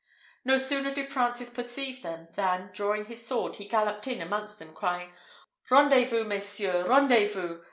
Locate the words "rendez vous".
5.69-6.23, 6.87-7.59